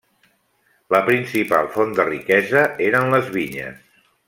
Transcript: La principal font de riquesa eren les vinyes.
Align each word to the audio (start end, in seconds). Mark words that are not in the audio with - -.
La 0.95 1.01
principal 1.09 1.69
font 1.75 1.93
de 1.99 2.07
riquesa 2.09 2.65
eren 2.89 3.15
les 3.17 3.31
vinyes. 3.39 3.87